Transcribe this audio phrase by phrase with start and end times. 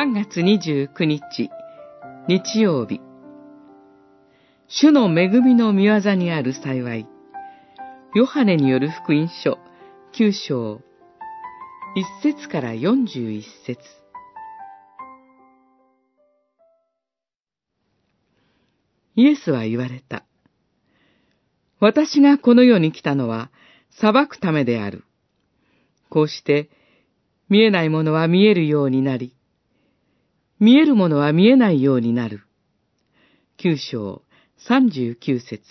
[0.00, 1.50] 3月29日、
[2.26, 3.02] 日曜日。
[4.66, 7.06] 主の恵みの御業にある幸い。
[8.14, 9.58] ヨハネによる福音書、
[10.14, 10.76] 9章、
[12.22, 13.78] 1節から41節
[19.16, 20.24] イエスは言われた。
[21.78, 23.50] 私がこの世に来たのは
[23.90, 25.04] 裁くためである。
[26.08, 26.70] こうして
[27.50, 29.34] 見えないものは見えるようになり、
[30.60, 32.42] 見えるものは見えないようになる。
[33.56, 34.20] 九章
[34.58, 35.62] 三十九節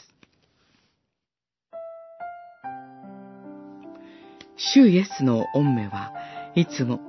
[4.57, 6.11] 主イエスの御目は
[6.55, 6.99] いつも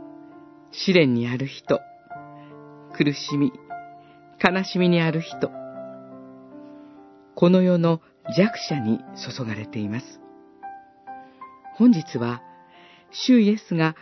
[0.70, 1.80] 試練にある人、
[2.92, 3.50] 苦しみ、
[4.44, 5.50] 悲しみにある人、
[7.34, 8.02] この世の
[8.36, 10.20] 弱者に注がれています。
[11.76, 12.42] 本日は、
[13.10, 13.96] 主イエスが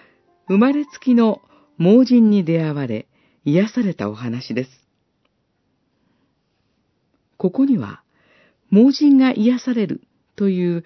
[0.49, 1.43] 生まれつきの
[1.77, 3.07] 盲人に出会われ、
[3.45, 4.71] 癒されたお話です。
[7.37, 8.03] ここには、
[8.71, 10.03] 盲人が癒される
[10.37, 10.85] という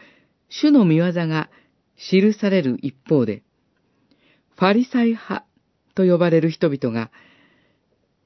[0.48, 1.50] 主の見業が
[1.96, 3.42] 記される一方で、
[4.56, 5.44] ファリサイ派
[5.94, 7.10] と呼ばれる人々が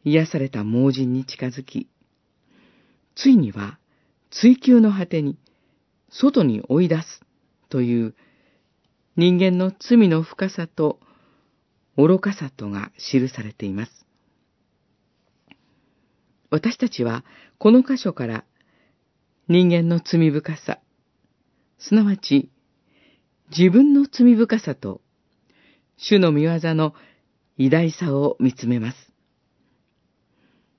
[0.04, 1.88] 癒された盲人に近づき、
[3.14, 3.78] ついには
[4.30, 5.38] 追求の果てに
[6.10, 7.22] 外に追い出す
[7.68, 8.14] という
[9.16, 11.00] 人間の罪の深さと
[11.96, 14.05] 愚かさとが記されています。
[16.50, 17.24] 私たちは
[17.58, 18.44] この箇所から
[19.48, 20.80] 人間の罪深さ、
[21.78, 22.50] すなわち
[23.56, 25.00] 自分の罪深さと
[25.96, 26.94] 主の見業の
[27.56, 29.12] 偉大さを見つめます。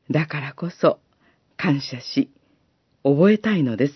[0.10, 1.00] だからこそ
[1.58, 2.32] 感謝し、
[3.04, 3.94] 覚えたいのです。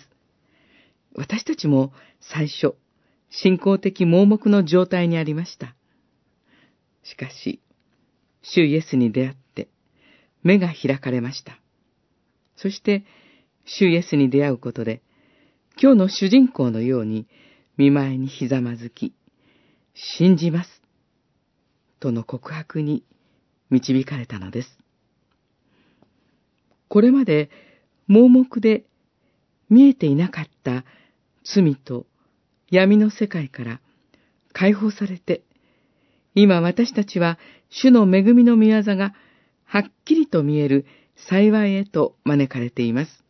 [1.14, 2.74] 私たちも最初、
[3.30, 5.74] 信仰的盲目の状態にありました。
[7.02, 7.60] しかし、
[8.42, 9.41] 主イエスに出会って
[10.42, 11.58] 目が開かれました。
[12.56, 13.04] そして、
[13.64, 15.02] 主イエスに出会うことで、
[15.80, 17.26] 今日の主人公のように、
[17.76, 19.14] 見舞いにひざまずき、
[19.94, 20.82] 信じます、
[22.00, 23.04] との告白に
[23.70, 24.78] 導かれたのです。
[26.88, 27.48] これまで
[28.06, 28.84] 盲目で
[29.70, 30.84] 見えていなかった
[31.44, 32.06] 罪と
[32.70, 33.80] 闇の世界から
[34.52, 35.42] 解放されて、
[36.34, 37.38] 今私たちは
[37.70, 39.14] 主の恵みの御業が
[39.72, 40.84] はっきりと見える
[41.16, 43.24] 幸いへと招かれています。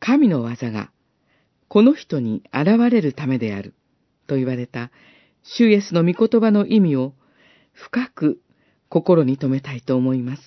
[0.00, 0.90] 神の技が
[1.68, 3.74] この人に現れるためである
[4.26, 4.90] と言われた
[5.44, 7.12] 主イエスの御言葉の意味を
[7.72, 8.40] 深く
[8.88, 10.42] 心に留めたいと思います。